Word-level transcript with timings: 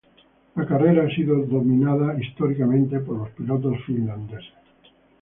La 0.55 0.65
carrera 0.65 1.03
ha 1.05 1.11
sido 1.15 1.45
dominada 1.45 2.19
históricamente 2.19 3.01
por 3.01 3.19
los 3.19 3.29
pilotos 3.35 3.77
finlandeses. 3.85 4.51